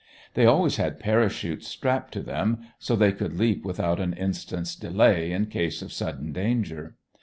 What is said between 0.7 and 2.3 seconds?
had parachutes strapped to